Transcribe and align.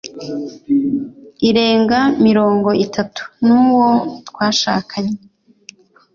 irenga 1.49 1.99
mirongo 2.25 2.69
itatu 2.85 3.21
n'uwo 3.45 3.89
twashakanye 4.27 5.15